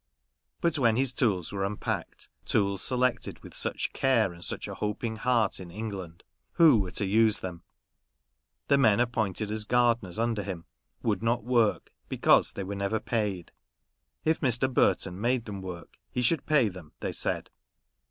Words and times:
But 0.61 0.79
when 0.79 0.95
his 0.95 1.13
tools 1.13 1.53
were 1.53 1.63
unpacked— 1.63 2.27
tools 2.45 2.81
selected 2.81 3.37
with 3.43 3.53
such 3.53 3.93
care 3.93 4.33
and 4.33 4.43
such 4.43 4.67
a 4.67 4.73
hoping 4.73 5.17
heart 5.17 5.59
in 5.59 5.69
England— 5.69 6.23
who 6.53 6.79
were 6.79 6.89
to 6.93 7.05
use 7.05 7.41
them? 7.41 7.61
The 8.67 8.79
men 8.79 8.99
appointed 8.99 9.51
as 9.51 9.63
gardeners 9.63 10.17
under 10.17 10.41
him 10.41 10.65
would 11.03 11.21
not 11.21 11.43
work, 11.43 11.91
because 12.09 12.53
they 12.53 12.63
were 12.63 12.73
never 12.73 12.99
paid. 12.99 13.51
If 14.25 14.39
Mr. 14.41 14.67
Burton 14.73 15.21
made 15.21 15.45
them 15.45 15.61
work, 15.61 15.93
he 16.09 16.23
should 16.23 16.47
pay 16.47 16.67
them, 16.67 16.93
they 17.01 17.11
said. 17.11 17.51